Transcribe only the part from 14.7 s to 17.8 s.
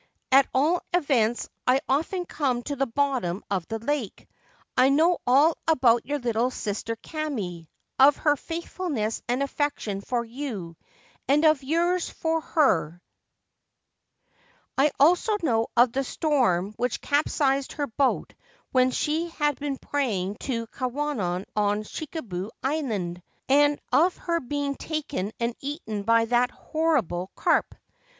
I know also of the storm which capsized